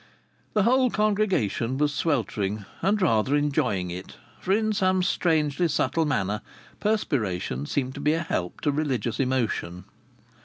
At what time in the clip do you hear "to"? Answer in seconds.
7.93-8.01, 8.61-8.71